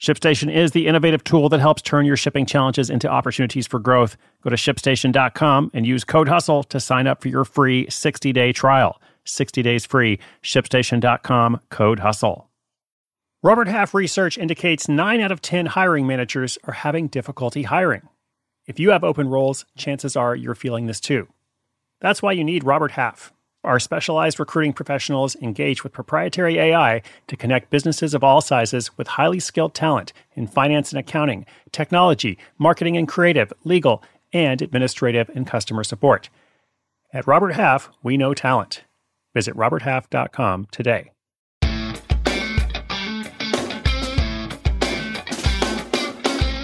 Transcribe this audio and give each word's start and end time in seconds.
ShipStation 0.00 0.54
is 0.54 0.70
the 0.70 0.86
innovative 0.86 1.24
tool 1.24 1.48
that 1.48 1.58
helps 1.58 1.82
turn 1.82 2.06
your 2.06 2.16
shipping 2.16 2.46
challenges 2.46 2.88
into 2.88 3.08
opportunities 3.08 3.66
for 3.66 3.80
growth. 3.80 4.16
Go 4.42 4.50
to 4.50 4.56
shipstation.com 4.56 5.72
and 5.74 5.86
use 5.86 6.04
code 6.04 6.28
HUSTLE 6.28 6.62
to 6.64 6.78
sign 6.78 7.08
up 7.08 7.20
for 7.20 7.28
your 7.28 7.44
free 7.44 7.88
60 7.90 8.32
day 8.32 8.52
trial. 8.52 9.00
60 9.24 9.60
days 9.62 9.84
free. 9.84 10.20
ShipStation.com, 10.42 11.60
code 11.70 11.98
HUSTLE. 11.98 12.48
Robert 13.42 13.68
Half 13.68 13.92
research 13.92 14.38
indicates 14.38 14.88
9 14.88 15.20
out 15.20 15.32
of 15.32 15.40
10 15.42 15.66
hiring 15.66 16.06
managers 16.06 16.58
are 16.64 16.74
having 16.74 17.08
difficulty 17.08 17.64
hiring. 17.64 18.02
If 18.66 18.78
you 18.78 18.90
have 18.90 19.04
open 19.04 19.28
roles, 19.28 19.64
chances 19.76 20.16
are 20.16 20.36
you're 20.36 20.54
feeling 20.54 20.86
this 20.86 21.00
too. 21.00 21.28
That's 22.00 22.22
why 22.22 22.32
you 22.32 22.44
need 22.44 22.64
Robert 22.64 22.92
Half. 22.92 23.32
Our 23.68 23.78
specialized 23.78 24.40
recruiting 24.40 24.72
professionals 24.72 25.36
engage 25.36 25.84
with 25.84 25.92
proprietary 25.92 26.58
AI 26.58 27.02
to 27.26 27.36
connect 27.36 27.68
businesses 27.68 28.14
of 28.14 28.24
all 28.24 28.40
sizes 28.40 28.96
with 28.96 29.08
highly 29.08 29.40
skilled 29.40 29.74
talent 29.74 30.14
in 30.32 30.46
finance 30.46 30.90
and 30.90 30.98
accounting, 30.98 31.44
technology, 31.70 32.38
marketing 32.56 32.96
and 32.96 33.06
creative, 33.06 33.52
legal, 33.64 34.02
and 34.32 34.62
administrative 34.62 35.28
and 35.34 35.46
customer 35.46 35.84
support. 35.84 36.30
At 37.12 37.26
Robert 37.26 37.56
Half, 37.56 37.90
we 38.02 38.16
know 38.16 38.32
talent. 38.32 38.84
Visit 39.34 39.54
roberthalf.com 39.54 40.68
today. 40.70 41.10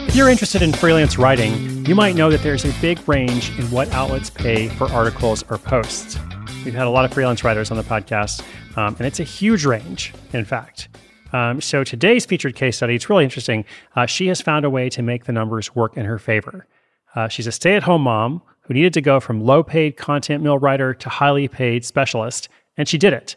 If 0.09 0.17
you're 0.17 0.31
interested 0.31 0.62
in 0.62 0.73
freelance 0.73 1.19
writing, 1.19 1.84
you 1.84 1.95
might 1.95 2.14
know 2.14 2.31
that 2.31 2.42
there's 2.42 2.64
a 2.64 2.73
big 2.81 3.07
range 3.07 3.51
in 3.59 3.67
what 3.67 3.92
outlets 3.92 4.31
pay 4.31 4.69
for 4.70 4.91
articles 4.91 5.45
or 5.51 5.59
posts. 5.59 6.19
We've 6.65 6.75
had 6.75 6.87
a 6.87 6.91
lot 6.91 7.05
of 7.05 7.12
freelance 7.12 7.45
writers 7.45 7.70
on 7.70 7.77
the 7.77 7.83
podcast, 7.83 8.43
um, 8.79 8.97
and 8.97 9.07
it's 9.07 9.20
a 9.20 9.25
huge 9.25 9.67
range, 9.67 10.15
in 10.33 10.47
fact. 10.47 10.89
Um, 11.34 11.61
so 11.61 11.84
today's 11.84 12.25
featured 12.25 12.55
case 12.55 12.79
study, 12.79 12.95
it's 12.95 13.11
really 13.11 13.25
interesting. 13.25 13.67
Uh, 13.95 14.07
she 14.07 14.29
has 14.29 14.41
found 14.41 14.65
a 14.65 14.70
way 14.70 14.89
to 14.89 15.03
make 15.03 15.25
the 15.25 15.33
numbers 15.33 15.75
work 15.75 15.97
in 15.98 16.07
her 16.07 16.19
favor. 16.19 16.67
Uh, 17.15 17.29
she's 17.29 17.47
a 17.47 17.53
stay 17.53 17.77
at 17.77 17.83
home 17.83 18.03
mom 18.03 18.41
who 18.62 18.73
needed 18.73 18.95
to 18.95 19.03
go 19.03 19.20
from 19.20 19.45
low 19.45 19.62
paid 19.62 19.98
content 19.98 20.42
mill 20.42 20.59
writer 20.59 20.95
to 20.95 21.09
highly 21.11 21.48
paid 21.48 21.85
specialist, 21.85 22.48
and 22.79 22.89
she 22.89 22.97
did 22.97 23.12
it. 23.12 23.37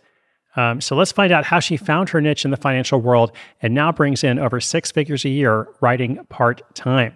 Um, 0.56 0.80
so 0.80 0.96
let's 0.96 1.12
find 1.12 1.34
out 1.34 1.44
how 1.44 1.60
she 1.60 1.76
found 1.76 2.10
her 2.10 2.22
niche 2.22 2.46
in 2.46 2.52
the 2.52 2.58
financial 2.58 3.02
world 3.02 3.34
and 3.62 3.74
now 3.74 3.92
brings 3.92 4.24
in 4.24 4.40
over 4.40 4.62
six 4.62 4.90
figures 4.90 5.26
a 5.26 5.30
year 5.30 5.68
writing 5.82 6.24
part 6.30 6.62
time. 6.76 7.14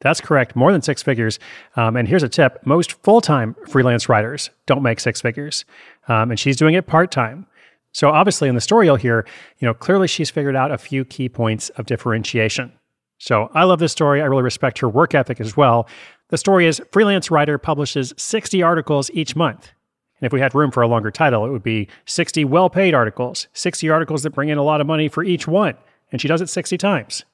That's 0.00 0.20
correct, 0.20 0.54
more 0.54 0.70
than 0.70 0.82
six 0.82 1.02
figures. 1.02 1.40
Um, 1.74 1.96
and 1.96 2.06
here's 2.06 2.22
a 2.22 2.28
tip 2.28 2.64
most 2.64 2.92
full 3.02 3.20
time 3.20 3.56
freelance 3.66 4.08
writers 4.08 4.50
don't 4.66 4.82
make 4.82 5.00
six 5.00 5.20
figures. 5.20 5.64
Um, 6.06 6.30
and 6.30 6.38
she's 6.38 6.56
doing 6.56 6.74
it 6.74 6.86
part 6.86 7.10
time. 7.10 7.46
So 7.92 8.10
obviously, 8.10 8.48
in 8.48 8.54
the 8.54 8.60
story 8.60 8.86
you'll 8.86 8.96
hear, 8.96 9.26
you 9.58 9.66
know, 9.66 9.74
clearly 9.74 10.06
she's 10.06 10.30
figured 10.30 10.54
out 10.54 10.70
a 10.70 10.78
few 10.78 11.04
key 11.04 11.28
points 11.28 11.68
of 11.70 11.86
differentiation. 11.86 12.72
So 13.18 13.50
I 13.54 13.64
love 13.64 13.80
this 13.80 13.92
story. 13.92 14.22
I 14.22 14.26
really 14.26 14.42
respect 14.42 14.78
her 14.78 14.88
work 14.88 15.14
ethic 15.14 15.40
as 15.40 15.56
well. 15.56 15.88
The 16.28 16.38
story 16.38 16.66
is 16.66 16.80
freelance 16.92 17.30
writer 17.30 17.58
publishes 17.58 18.14
60 18.16 18.62
articles 18.62 19.10
each 19.12 19.34
month. 19.34 19.72
And 20.20 20.26
if 20.26 20.32
we 20.32 20.40
had 20.40 20.54
room 20.54 20.70
for 20.70 20.82
a 20.82 20.88
longer 20.88 21.10
title, 21.10 21.44
it 21.44 21.50
would 21.50 21.62
be 21.62 21.88
60 22.06 22.44
well 22.44 22.70
paid 22.70 22.94
articles, 22.94 23.48
60 23.54 23.88
articles 23.90 24.22
that 24.22 24.30
bring 24.30 24.48
in 24.48 24.58
a 24.58 24.62
lot 24.62 24.80
of 24.80 24.86
money 24.86 25.08
for 25.08 25.24
each 25.24 25.48
one. 25.48 25.74
And 26.12 26.20
she 26.20 26.28
does 26.28 26.40
it 26.40 26.48
60 26.48 26.78
times. 26.78 27.24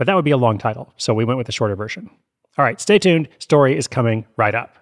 But 0.00 0.06
that 0.06 0.16
would 0.16 0.24
be 0.24 0.30
a 0.30 0.38
long 0.38 0.56
title, 0.56 0.94
so 0.96 1.12
we 1.12 1.26
went 1.26 1.36
with 1.36 1.44
the 1.44 1.52
shorter 1.52 1.76
version. 1.76 2.08
All 2.56 2.64
right, 2.64 2.80
stay 2.80 2.98
tuned. 2.98 3.28
Story 3.38 3.76
is 3.76 3.86
coming 3.86 4.24
right 4.38 4.54
up. 4.54 4.78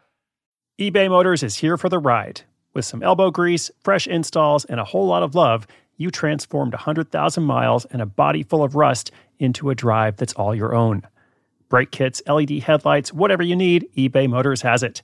eBay 0.81 1.09
Motors 1.09 1.43
is 1.43 1.57
here 1.57 1.77
for 1.77 1.89
the 1.89 1.99
ride. 1.99 2.43
With 2.73 2.85
some 2.85 3.03
elbow 3.03 3.33
grease, 3.33 3.69
fresh 3.83 4.07
installs, 4.07 4.65
and 4.67 4.79
a 4.79 4.85
whole 4.85 5.09
lot 5.09 5.25
of 5.25 5.35
love, 5.35 5.67
you 5.97 6.13
transformed 6.13 6.73
100,000 6.73 7.43
miles 7.43 7.85
and 7.87 8.01
a 8.01 8.07
body 8.07 8.45
full 8.45 8.63
of 8.63 8.77
rust 8.77 9.11
into 9.41 9.71
a 9.71 9.75
drive 9.75 10.19
that's 10.19 10.35
all 10.35 10.55
your 10.55 10.73
own. 10.73 11.03
Brake 11.69 11.91
kits, 11.91 12.23
LED 12.29 12.51
headlights, 12.61 13.13
whatever 13.13 13.43
you 13.43 13.57
need, 13.57 13.89
eBay 13.97 14.31
Motors 14.31 14.63
has 14.63 14.85
it. 14.85 15.03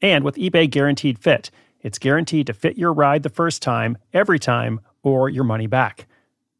And 0.00 0.22
with 0.22 0.36
eBay 0.36 0.70
Guaranteed 0.70 1.18
Fit, 1.18 1.50
it's 1.80 1.98
guaranteed 1.98 2.46
to 2.46 2.54
fit 2.54 2.78
your 2.78 2.92
ride 2.92 3.24
the 3.24 3.28
first 3.28 3.60
time, 3.60 3.98
every 4.14 4.38
time, 4.38 4.78
or 5.02 5.28
your 5.28 5.42
money 5.42 5.66
back. 5.66 6.06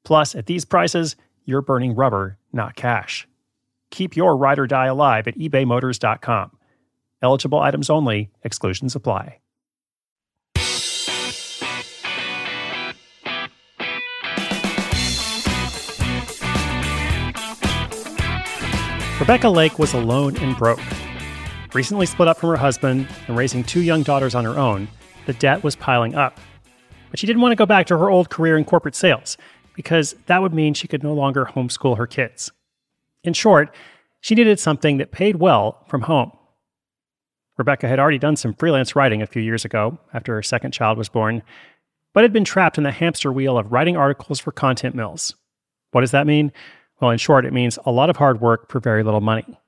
Plus, 0.02 0.34
at 0.34 0.46
these 0.46 0.64
prices, 0.64 1.14
you're 1.48 1.62
burning 1.62 1.94
rubber, 1.94 2.36
not 2.52 2.76
cash. 2.76 3.26
Keep 3.90 4.16
your 4.16 4.36
ride 4.36 4.58
or 4.58 4.66
die 4.66 4.86
alive 4.86 5.26
at 5.26 5.38
ebaymotors.com. 5.38 6.50
Eligible 7.22 7.58
items 7.58 7.88
only, 7.88 8.30
exclusions 8.44 8.94
apply. 8.94 9.38
Rebecca 19.18 19.48
Lake 19.48 19.78
was 19.78 19.94
alone 19.94 20.36
and 20.36 20.54
broke. 20.56 20.78
Recently 21.72 22.04
split 22.04 22.28
up 22.28 22.38
from 22.38 22.50
her 22.50 22.56
husband 22.56 23.08
and 23.26 23.38
raising 23.38 23.64
two 23.64 23.80
young 23.80 24.02
daughters 24.02 24.34
on 24.34 24.44
her 24.44 24.58
own, 24.58 24.86
the 25.24 25.32
debt 25.32 25.64
was 25.64 25.74
piling 25.76 26.14
up. 26.14 26.38
But 27.10 27.18
she 27.18 27.26
didn't 27.26 27.40
want 27.40 27.52
to 27.52 27.56
go 27.56 27.66
back 27.66 27.86
to 27.86 27.96
her 27.96 28.10
old 28.10 28.28
career 28.28 28.58
in 28.58 28.66
corporate 28.66 28.94
sales 28.94 29.38
because 29.78 30.16
that 30.26 30.42
would 30.42 30.52
mean 30.52 30.74
she 30.74 30.88
could 30.88 31.04
no 31.04 31.14
longer 31.14 31.44
homeschool 31.44 31.98
her 31.98 32.06
kids. 32.08 32.50
In 33.22 33.32
short, 33.32 33.72
she 34.20 34.34
needed 34.34 34.58
something 34.58 34.96
that 34.96 35.12
paid 35.12 35.36
well 35.36 35.84
from 35.86 36.02
home. 36.02 36.32
Rebecca 37.56 37.86
had 37.86 38.00
already 38.00 38.18
done 38.18 38.34
some 38.34 38.54
freelance 38.54 38.96
writing 38.96 39.22
a 39.22 39.26
few 39.28 39.40
years 39.40 39.64
ago 39.64 39.96
after 40.12 40.34
her 40.34 40.42
second 40.42 40.72
child 40.72 40.98
was 40.98 41.08
born, 41.08 41.44
but 42.12 42.24
had 42.24 42.32
been 42.32 42.44
trapped 42.44 42.76
in 42.76 42.82
the 42.82 42.90
hamster 42.90 43.32
wheel 43.32 43.56
of 43.56 43.70
writing 43.70 43.96
articles 43.96 44.40
for 44.40 44.50
content 44.50 44.96
mills. 44.96 45.36
What 45.92 46.00
does 46.00 46.10
that 46.10 46.26
mean? 46.26 46.50
Well, 47.00 47.12
in 47.12 47.18
short, 47.18 47.46
it 47.46 47.52
means 47.52 47.78
a 47.86 47.92
lot 47.92 48.10
of 48.10 48.16
hard 48.16 48.40
work 48.40 48.68
for 48.68 48.80
very 48.80 49.04
little 49.04 49.20
money. 49.20 49.60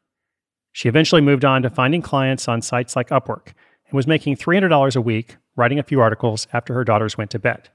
She 0.72 0.88
eventually 0.88 1.20
moved 1.20 1.44
on 1.44 1.62
to 1.62 1.70
finding 1.70 2.02
clients 2.02 2.48
on 2.48 2.62
sites 2.62 2.96
like 2.96 3.10
Upwork 3.10 3.52
and 3.86 3.92
was 3.92 4.08
making 4.08 4.38
$300 4.38 4.96
a 4.96 5.00
week 5.00 5.36
writing 5.54 5.78
a 5.78 5.84
few 5.84 6.00
articles 6.00 6.48
after 6.52 6.74
her 6.74 6.82
daughters 6.82 7.16
went 7.16 7.30
to 7.30 7.38
bed. 7.38 7.68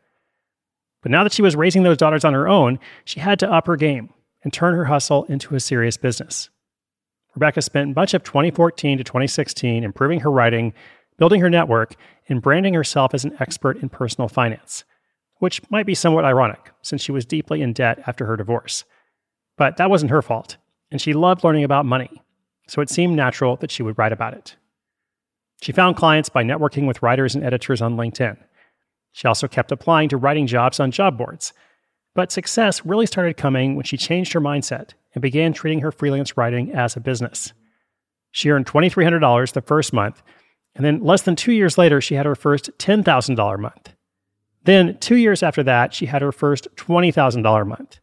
But 1.06 1.12
now 1.12 1.22
that 1.22 1.34
she 1.34 1.44
was 1.44 1.56
raising 1.56 1.84
those 1.84 1.98
daughters 1.98 2.26
on 2.26 2.34
her 2.34 2.48
own, 2.48 2.80
she 3.04 3.20
had 3.20 3.38
to 3.38 3.52
up 3.52 3.68
her 3.68 3.76
game 3.76 4.10
and 4.44 4.52
turn 4.52 4.74
her 4.74 4.86
hustle 4.86 5.26
into 5.26 5.54
a 5.54 5.60
serious 5.60 5.98
business. 5.98 6.50
Rebecca 7.36 7.62
spent 7.62 7.96
much 7.96 8.16
of 8.16 8.24
2014 8.24 8.98
to 8.98 9.04
2016 9.04 9.84
improving 9.84 10.22
her 10.22 10.32
writing, 10.32 10.74
building 11.20 11.42
her 11.42 11.50
network, 11.50 11.94
and 12.28 12.42
branding 12.42 12.74
herself 12.74 13.14
as 13.14 13.24
an 13.24 13.36
expert 13.40 13.78
in 13.84 13.90
personal 13.90 14.28
finance, 14.28 14.84
which 15.38 15.62
might 15.70 15.86
be 15.86 15.94
somewhat 15.94 16.26
ironic 16.26 16.72
since 16.82 17.04
she 17.04 17.12
was 17.12 17.24
deeply 17.24 17.62
in 17.62 17.72
debt 17.72 18.02
after 18.08 18.26
her 18.26 18.36
divorce. 18.36 18.84
But 19.58 19.78
that 19.78 19.92
wasn't 19.92 20.10
her 20.10 20.24
fault, 20.24 20.58
and 20.90 21.00
she 21.00 21.14
loved 21.14 21.44
learning 21.44 21.66
about 21.66 21.86
money, 21.86 22.24
so 22.68 22.82
it 22.82 22.90
seemed 22.90 23.16
natural 23.16 23.58
that 23.58 23.70
she 23.70 23.84
would 23.84 24.00
write 24.00 24.12
about 24.12 24.34
it. 24.34 24.56
She 25.62 25.72
found 25.72 25.98
clients 25.98 26.30
by 26.30 26.44
networking 26.44 26.88
with 26.88 27.04
writers 27.04 27.36
and 27.36 27.46
editors 27.46 27.80
on 27.80 27.96
LinkedIn. 27.96 28.38
She 29.16 29.30
also 29.30 29.48
kept 29.48 29.72
applying 29.72 30.10
to 30.10 30.18
writing 30.18 30.46
jobs 30.46 30.78
on 30.78 30.92
job 30.92 31.18
boards. 31.18 31.54
But 32.16 32.34
success 32.34 32.86
really 32.86 33.06
started 33.06 33.38
coming 33.38 33.78
when 33.78 33.86
she 33.86 33.96
changed 33.96 34.34
her 34.34 34.42
mindset 34.42 34.90
and 35.14 35.22
began 35.22 35.54
treating 35.54 35.80
her 35.80 35.92
freelance 35.94 36.36
writing 36.36 36.74
as 36.74 36.98
a 36.98 37.00
business. 37.00 37.54
She 38.32 38.50
earned 38.50 38.66
$2,300 38.66 39.54
the 39.54 39.62
first 39.62 39.94
month, 39.94 40.22
and 40.76 40.84
then 40.84 41.02
less 41.02 41.22
than 41.22 41.38
two 41.38 41.54
years 41.54 41.78
later, 41.78 42.02
she 42.02 42.16
had 42.16 42.26
her 42.26 42.36
first 42.36 42.78
$10,000 42.78 43.58
month. 43.58 43.94
Then, 44.66 44.98
two 44.98 45.16
years 45.16 45.42
after 45.42 45.64
that, 45.64 45.94
she 45.94 46.08
had 46.08 46.22
her 46.22 46.34
first 46.34 46.68
$20,000 46.76 47.66
month. 47.66 48.00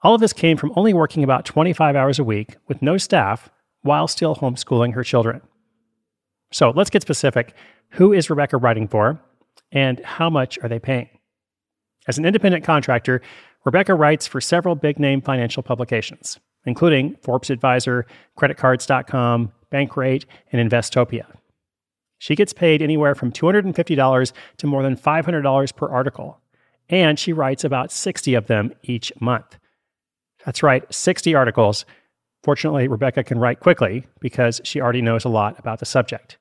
All 0.00 0.14
of 0.14 0.22
this 0.22 0.32
came 0.32 0.56
from 0.56 0.72
only 0.74 0.94
working 0.94 1.22
about 1.22 1.44
25 1.44 1.94
hours 1.96 2.18
a 2.18 2.24
week 2.24 2.56
with 2.66 2.80
no 2.80 2.96
staff 2.96 3.50
while 3.82 4.08
still 4.08 4.36
homeschooling 4.36 4.94
her 4.94 5.04
children. 5.04 5.42
So 6.50 6.70
let's 6.70 6.88
get 6.88 7.02
specific. 7.02 7.54
Who 7.90 8.14
is 8.14 8.30
Rebecca 8.30 8.56
writing 8.56 8.88
for? 8.88 9.20
And 9.72 10.00
how 10.00 10.30
much 10.30 10.58
are 10.62 10.68
they 10.68 10.78
paying? 10.78 11.08
As 12.08 12.18
an 12.18 12.24
independent 12.24 12.64
contractor, 12.64 13.22
Rebecca 13.64 13.94
writes 13.94 14.26
for 14.26 14.40
several 14.40 14.74
big 14.74 14.98
name 14.98 15.20
financial 15.20 15.62
publications, 15.62 16.38
including 16.64 17.16
Forbes 17.22 17.50
Advisor, 17.50 18.06
CreditCards.com, 18.38 19.52
Bankrate, 19.70 20.24
and 20.50 20.70
Investopedia. 20.70 21.26
She 22.18 22.34
gets 22.34 22.52
paid 22.52 22.82
anywhere 22.82 23.14
from 23.14 23.32
$250 23.32 24.32
to 24.58 24.66
more 24.66 24.82
than 24.82 24.96
$500 24.96 25.76
per 25.76 25.88
article, 25.88 26.40
and 26.88 27.18
she 27.18 27.32
writes 27.32 27.64
about 27.64 27.92
60 27.92 28.34
of 28.34 28.46
them 28.46 28.72
each 28.82 29.12
month. 29.20 29.58
That's 30.44 30.62
right, 30.62 30.84
60 30.92 31.34
articles. 31.34 31.84
Fortunately, 32.42 32.88
Rebecca 32.88 33.22
can 33.22 33.38
write 33.38 33.60
quickly 33.60 34.06
because 34.20 34.60
she 34.64 34.80
already 34.80 35.02
knows 35.02 35.24
a 35.24 35.30
lot 35.30 35.58
about 35.58 35.78
the 35.78 35.86
subject. 35.86 36.38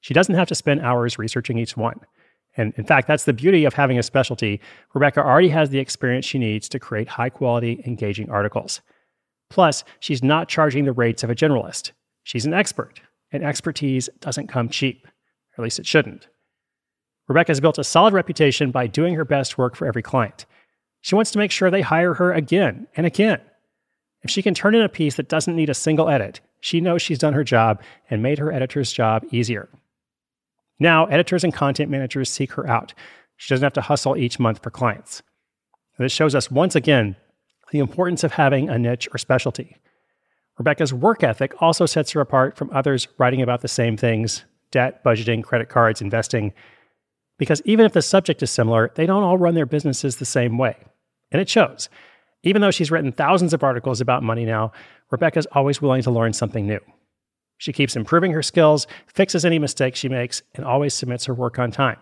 She 0.00 0.14
doesn't 0.14 0.34
have 0.34 0.48
to 0.48 0.54
spend 0.54 0.80
hours 0.80 1.18
researching 1.18 1.58
each 1.58 1.76
one. 1.76 2.00
And 2.56 2.72
in 2.76 2.84
fact, 2.84 3.06
that's 3.06 3.24
the 3.24 3.32
beauty 3.32 3.64
of 3.64 3.74
having 3.74 3.98
a 3.98 4.02
specialty. 4.02 4.60
Rebecca 4.94 5.20
already 5.20 5.48
has 5.48 5.70
the 5.70 5.78
experience 5.78 6.24
she 6.24 6.38
needs 6.38 6.68
to 6.70 6.78
create 6.78 7.08
high 7.08 7.28
quality, 7.28 7.82
engaging 7.86 8.30
articles. 8.30 8.80
Plus, 9.50 9.84
she's 10.00 10.22
not 10.22 10.48
charging 10.48 10.84
the 10.84 10.92
rates 10.92 11.22
of 11.22 11.30
a 11.30 11.34
generalist. 11.34 11.92
She's 12.24 12.46
an 12.46 12.54
expert, 12.54 13.00
and 13.30 13.44
expertise 13.44 14.08
doesn't 14.20 14.48
come 14.48 14.68
cheap. 14.68 15.06
Or 15.06 15.62
at 15.62 15.64
least 15.64 15.78
it 15.78 15.86
shouldn't. 15.86 16.28
Rebecca 17.28 17.50
has 17.50 17.60
built 17.60 17.78
a 17.78 17.84
solid 17.84 18.14
reputation 18.14 18.70
by 18.70 18.86
doing 18.86 19.14
her 19.14 19.24
best 19.24 19.58
work 19.58 19.76
for 19.76 19.86
every 19.86 20.02
client. 20.02 20.46
She 21.00 21.14
wants 21.14 21.30
to 21.32 21.38
make 21.38 21.50
sure 21.50 21.70
they 21.70 21.82
hire 21.82 22.14
her 22.14 22.32
again 22.32 22.86
and 22.96 23.06
again. 23.06 23.40
If 24.22 24.30
she 24.30 24.42
can 24.42 24.54
turn 24.54 24.74
in 24.74 24.82
a 24.82 24.88
piece 24.88 25.16
that 25.16 25.28
doesn't 25.28 25.54
need 25.54 25.70
a 25.70 25.74
single 25.74 26.08
edit, 26.08 26.40
she 26.60 26.80
knows 26.80 27.02
she's 27.02 27.18
done 27.18 27.34
her 27.34 27.44
job 27.44 27.80
and 28.10 28.22
made 28.22 28.38
her 28.38 28.52
editor's 28.52 28.92
job 28.92 29.24
easier. 29.30 29.68
Now, 30.78 31.06
editors 31.06 31.44
and 31.44 31.54
content 31.54 31.90
managers 31.90 32.30
seek 32.30 32.52
her 32.52 32.68
out. 32.68 32.92
She 33.36 33.52
doesn't 33.52 33.64
have 33.64 33.72
to 33.74 33.80
hustle 33.82 34.16
each 34.16 34.38
month 34.38 34.62
for 34.62 34.70
clients. 34.70 35.22
This 35.98 36.12
shows 36.12 36.34
us 36.34 36.50
once 36.50 36.74
again 36.74 37.16
the 37.72 37.78
importance 37.78 38.22
of 38.22 38.32
having 38.32 38.68
a 38.68 38.78
niche 38.78 39.08
or 39.12 39.18
specialty. 39.18 39.76
Rebecca's 40.58 40.92
work 40.92 41.22
ethic 41.22 41.54
also 41.60 41.86
sets 41.86 42.12
her 42.12 42.20
apart 42.20 42.56
from 42.56 42.70
others 42.72 43.08
writing 43.18 43.42
about 43.42 43.60
the 43.60 43.68
same 43.68 43.96
things 43.96 44.44
debt, 44.72 45.02
budgeting, 45.04 45.42
credit 45.42 45.68
cards, 45.68 46.02
investing. 46.02 46.52
Because 47.38 47.62
even 47.64 47.86
if 47.86 47.92
the 47.92 48.02
subject 48.02 48.42
is 48.42 48.50
similar, 48.50 48.90
they 48.94 49.06
don't 49.06 49.22
all 49.22 49.38
run 49.38 49.54
their 49.54 49.64
businesses 49.64 50.16
the 50.16 50.24
same 50.24 50.58
way. 50.58 50.76
And 51.30 51.40
it 51.40 51.48
shows. 51.48 51.88
Even 52.42 52.62
though 52.62 52.70
she's 52.70 52.90
written 52.90 53.12
thousands 53.12 53.54
of 53.54 53.62
articles 53.62 54.00
about 54.00 54.22
money 54.22 54.44
now, 54.44 54.72
Rebecca's 55.10 55.46
always 55.52 55.80
willing 55.80 56.02
to 56.02 56.10
learn 56.10 56.32
something 56.32 56.66
new. 56.66 56.80
She 57.58 57.72
keeps 57.72 57.96
improving 57.96 58.32
her 58.32 58.42
skills, 58.42 58.86
fixes 59.06 59.44
any 59.44 59.58
mistakes 59.58 59.98
she 59.98 60.08
makes, 60.08 60.42
and 60.54 60.64
always 60.64 60.94
submits 60.94 61.24
her 61.24 61.34
work 61.34 61.58
on 61.58 61.70
time. 61.70 61.98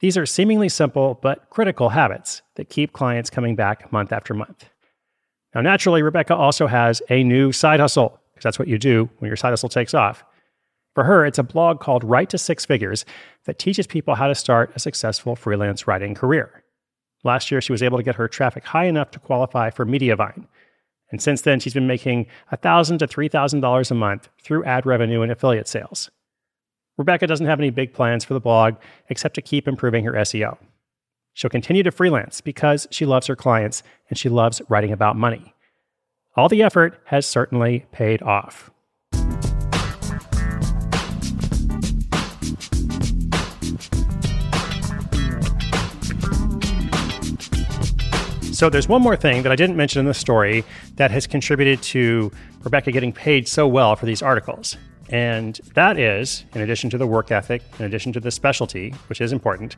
These 0.00 0.16
are 0.16 0.24
seemingly 0.24 0.70
simple 0.70 1.18
but 1.20 1.50
critical 1.50 1.90
habits 1.90 2.40
that 2.54 2.70
keep 2.70 2.92
clients 2.92 3.28
coming 3.28 3.54
back 3.54 3.92
month 3.92 4.12
after 4.12 4.32
month. 4.32 4.70
Now, 5.54 5.60
naturally, 5.60 6.02
Rebecca 6.02 6.34
also 6.34 6.66
has 6.66 7.02
a 7.10 7.22
new 7.22 7.52
side 7.52 7.80
hustle, 7.80 8.18
because 8.32 8.44
that's 8.44 8.58
what 8.58 8.68
you 8.68 8.78
do 8.78 9.10
when 9.18 9.28
your 9.28 9.36
side 9.36 9.50
hustle 9.50 9.68
takes 9.68 9.92
off. 9.92 10.24
For 10.94 11.04
her, 11.04 11.26
it's 11.26 11.38
a 11.38 11.44
blog 11.44 11.80
called 11.80 12.02
Write 12.02 12.30
to 12.30 12.38
Six 12.38 12.64
Figures 12.64 13.04
that 13.44 13.58
teaches 13.58 13.86
people 13.86 14.14
how 14.14 14.28
to 14.28 14.34
start 14.34 14.72
a 14.74 14.80
successful 14.80 15.36
freelance 15.36 15.86
writing 15.86 16.14
career. 16.14 16.64
Last 17.22 17.50
year, 17.50 17.60
she 17.60 17.72
was 17.72 17.82
able 17.82 17.98
to 17.98 18.04
get 18.04 18.14
her 18.14 18.28
traffic 18.28 18.64
high 18.64 18.86
enough 18.86 19.10
to 19.10 19.18
qualify 19.18 19.70
for 19.70 19.84
Mediavine, 19.84 20.46
and 21.10 21.20
since 21.20 21.42
then, 21.42 21.60
she's 21.60 21.74
been 21.74 21.86
making 21.86 22.26
$1,000 22.52 22.98
to 22.98 23.06
$3,000 23.06 23.90
a 23.90 23.94
month 23.94 24.28
through 24.42 24.64
ad 24.64 24.86
revenue 24.86 25.22
and 25.22 25.32
affiliate 25.32 25.68
sales. 25.68 26.10
Rebecca 26.96 27.26
doesn't 27.26 27.46
have 27.46 27.60
any 27.60 27.70
big 27.70 27.92
plans 27.92 28.24
for 28.24 28.34
the 28.34 28.40
blog 28.40 28.76
except 29.08 29.34
to 29.34 29.42
keep 29.42 29.66
improving 29.66 30.04
her 30.04 30.12
SEO. 30.12 30.58
She'll 31.32 31.50
continue 31.50 31.82
to 31.82 31.90
freelance 31.90 32.40
because 32.40 32.86
she 32.90 33.06
loves 33.06 33.26
her 33.26 33.36
clients 33.36 33.82
and 34.08 34.18
she 34.18 34.28
loves 34.28 34.60
writing 34.68 34.92
about 34.92 35.16
money. 35.16 35.54
All 36.36 36.48
the 36.48 36.62
effort 36.62 37.00
has 37.06 37.26
certainly 37.26 37.86
paid 37.92 38.22
off. 38.22 38.70
So 48.60 48.68
there's 48.68 48.90
one 48.90 49.00
more 49.00 49.16
thing 49.16 49.42
that 49.44 49.52
I 49.52 49.56
didn't 49.56 49.78
mention 49.78 50.00
in 50.00 50.04
the 50.04 50.12
story 50.12 50.64
that 50.96 51.10
has 51.10 51.26
contributed 51.26 51.80
to 51.84 52.30
Rebecca 52.62 52.92
getting 52.92 53.10
paid 53.10 53.48
so 53.48 53.66
well 53.66 53.96
for 53.96 54.04
these 54.04 54.20
articles. 54.20 54.76
And 55.08 55.58
that 55.72 55.98
is, 55.98 56.44
in 56.54 56.60
addition 56.60 56.90
to 56.90 56.98
the 56.98 57.06
work 57.06 57.30
ethic, 57.30 57.62
in 57.78 57.86
addition 57.86 58.12
to 58.12 58.20
the 58.20 58.30
specialty, 58.30 58.90
which 59.08 59.22
is 59.22 59.32
important, 59.32 59.76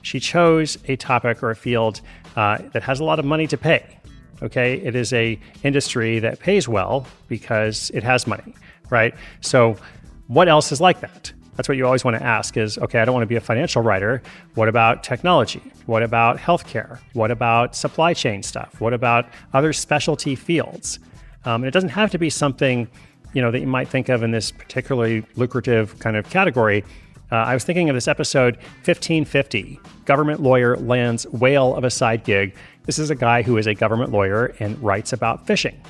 she 0.00 0.18
chose 0.18 0.78
a 0.88 0.96
topic 0.96 1.42
or 1.42 1.50
a 1.50 1.54
field 1.54 2.00
uh, 2.34 2.56
that 2.72 2.82
has 2.82 3.00
a 3.00 3.04
lot 3.04 3.18
of 3.18 3.26
money 3.26 3.46
to 3.48 3.58
pay. 3.58 3.98
Okay, 4.40 4.78
it 4.78 4.96
is 4.96 5.12
a 5.12 5.38
industry 5.62 6.18
that 6.20 6.40
pays 6.40 6.66
well 6.66 7.06
because 7.28 7.90
it 7.90 8.02
has 8.02 8.26
money, 8.26 8.54
right? 8.88 9.14
So, 9.42 9.76
what 10.28 10.48
else 10.48 10.72
is 10.72 10.80
like 10.80 11.00
that? 11.00 11.34
That's 11.56 11.68
what 11.68 11.76
you 11.76 11.84
always 11.84 12.04
want 12.04 12.16
to 12.16 12.22
ask 12.22 12.56
is 12.56 12.78
okay, 12.78 13.00
I 13.00 13.04
don't 13.04 13.14
want 13.14 13.24
to 13.24 13.28
be 13.28 13.36
a 13.36 13.40
financial 13.40 13.82
writer. 13.82 14.22
What 14.54 14.68
about 14.68 15.02
technology? 15.02 15.62
What 15.86 16.02
about 16.02 16.38
healthcare? 16.38 16.98
What 17.12 17.30
about 17.30 17.76
supply 17.76 18.14
chain 18.14 18.42
stuff? 18.42 18.80
What 18.80 18.94
about 18.94 19.26
other 19.52 19.72
specialty 19.72 20.34
fields? 20.34 20.98
Um, 21.44 21.62
and 21.62 21.66
it 21.66 21.72
doesn't 21.72 21.90
have 21.90 22.10
to 22.12 22.18
be 22.18 22.30
something 22.30 22.88
you 23.34 23.40
know 23.40 23.50
that 23.50 23.60
you 23.60 23.66
might 23.66 23.88
think 23.88 24.08
of 24.08 24.22
in 24.22 24.30
this 24.30 24.50
particularly 24.50 25.24
lucrative 25.36 25.98
kind 25.98 26.16
of 26.16 26.28
category. 26.28 26.84
Uh, 27.30 27.36
I 27.36 27.54
was 27.54 27.64
thinking 27.64 27.88
of 27.88 27.94
this 27.94 28.08
episode 28.08 28.56
1550 28.84 29.80
Government 30.04 30.40
Lawyer 30.40 30.76
Lands 30.76 31.26
Whale 31.28 31.74
of 31.74 31.84
a 31.84 31.90
Side 31.90 32.24
Gig. 32.24 32.54
This 32.84 32.98
is 32.98 33.08
a 33.10 33.14
guy 33.14 33.42
who 33.42 33.56
is 33.56 33.66
a 33.66 33.74
government 33.74 34.10
lawyer 34.10 34.54
and 34.58 34.78
writes 34.82 35.12
about 35.12 35.46
fishing. 35.46 35.80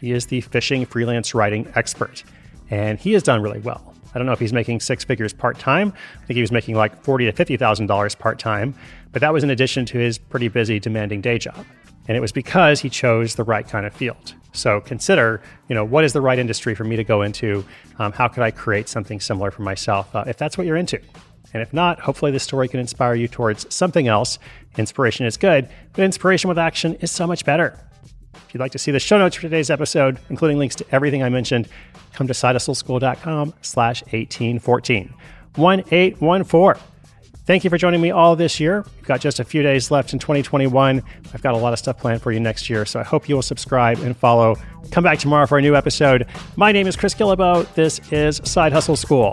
He 0.00 0.12
is 0.12 0.26
the 0.26 0.42
fishing 0.42 0.86
freelance 0.86 1.34
writing 1.34 1.70
expert, 1.74 2.22
and 2.70 3.00
he 3.00 3.12
has 3.14 3.22
done 3.22 3.42
really 3.42 3.60
well. 3.60 3.91
I 4.14 4.18
don't 4.18 4.26
know 4.26 4.32
if 4.32 4.40
he's 4.40 4.52
making 4.52 4.80
six 4.80 5.04
figures 5.04 5.32
part 5.32 5.58
time. 5.58 5.92
I 6.22 6.26
think 6.26 6.36
he 6.36 6.40
was 6.40 6.52
making 6.52 6.74
like 6.76 7.02
forty 7.02 7.24
to 7.24 7.32
fifty 7.32 7.56
thousand 7.56 7.86
dollars 7.86 8.14
part 8.14 8.38
time, 8.38 8.74
but 9.12 9.20
that 9.20 9.32
was 9.32 9.44
in 9.44 9.50
addition 9.50 9.86
to 9.86 9.98
his 9.98 10.18
pretty 10.18 10.48
busy, 10.48 10.78
demanding 10.78 11.20
day 11.20 11.38
job. 11.38 11.64
And 12.08 12.16
it 12.16 12.20
was 12.20 12.32
because 12.32 12.80
he 12.80 12.90
chose 12.90 13.36
the 13.36 13.44
right 13.44 13.66
kind 13.66 13.86
of 13.86 13.94
field. 13.94 14.34
So 14.52 14.80
consider, 14.80 15.40
you 15.68 15.74
know, 15.74 15.84
what 15.84 16.04
is 16.04 16.12
the 16.12 16.20
right 16.20 16.38
industry 16.38 16.74
for 16.74 16.84
me 16.84 16.96
to 16.96 17.04
go 17.04 17.22
into? 17.22 17.64
Um, 17.98 18.12
how 18.12 18.28
could 18.28 18.42
I 18.42 18.50
create 18.50 18.88
something 18.88 19.20
similar 19.20 19.50
for 19.50 19.62
myself 19.62 20.14
uh, 20.14 20.24
if 20.26 20.36
that's 20.36 20.58
what 20.58 20.66
you're 20.66 20.76
into? 20.76 21.00
And 21.54 21.62
if 21.62 21.72
not, 21.72 22.00
hopefully 22.00 22.32
this 22.32 22.42
story 22.42 22.68
can 22.68 22.80
inspire 22.80 23.14
you 23.14 23.28
towards 23.28 23.72
something 23.72 24.08
else. 24.08 24.38
Inspiration 24.76 25.26
is 25.26 25.36
good, 25.36 25.68
but 25.92 26.02
inspiration 26.04 26.48
with 26.48 26.58
action 26.58 26.94
is 26.96 27.10
so 27.10 27.26
much 27.26 27.44
better. 27.44 27.78
If 28.52 28.56
you'd 28.56 28.60
like 28.60 28.72
to 28.72 28.78
see 28.78 28.90
the 28.90 29.00
show 29.00 29.16
notes 29.16 29.36
for 29.36 29.40
today's 29.40 29.70
episode, 29.70 30.18
including 30.28 30.58
links 30.58 30.74
to 30.74 30.84
everything 30.92 31.22
I 31.22 31.30
mentioned, 31.30 31.68
come 32.12 32.26
to 32.26 32.34
sidehustleschool.com 32.34 33.54
slash 33.62 34.02
1814. 34.02 35.14
1814. 35.54 36.82
Thank 37.46 37.64
you 37.64 37.70
for 37.70 37.78
joining 37.78 38.02
me 38.02 38.10
all 38.10 38.36
this 38.36 38.60
year. 38.60 38.84
We've 38.96 39.06
got 39.06 39.22
just 39.22 39.40
a 39.40 39.44
few 39.44 39.62
days 39.62 39.90
left 39.90 40.12
in 40.12 40.18
2021. 40.18 41.02
I've 41.32 41.40
got 41.40 41.54
a 41.54 41.56
lot 41.56 41.72
of 41.72 41.78
stuff 41.78 41.96
planned 41.96 42.20
for 42.20 42.30
you 42.30 42.40
next 42.40 42.68
year, 42.68 42.84
so 42.84 43.00
I 43.00 43.04
hope 43.04 43.26
you 43.26 43.36
will 43.36 43.40
subscribe 43.40 44.00
and 44.00 44.14
follow. 44.14 44.56
Come 44.90 45.02
back 45.02 45.18
tomorrow 45.18 45.46
for 45.46 45.56
a 45.56 45.62
new 45.62 45.74
episode. 45.74 46.26
My 46.56 46.72
name 46.72 46.86
is 46.86 46.94
Chris 46.94 47.14
Guillebeau. 47.14 47.72
This 47.72 48.02
is 48.12 48.42
Side 48.44 48.74
Hustle 48.74 48.96
School. 48.96 49.32